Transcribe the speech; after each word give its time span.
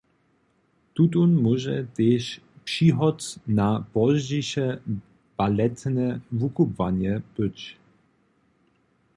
Tutón 0.95 1.31
móže 1.43 1.77
tež 1.97 2.23
přihot 2.65 3.19
na 3.59 3.67
pozdźiše 3.93 4.67
baletne 5.37 6.07
wukubłanje 6.39 7.13
być. 7.35 7.59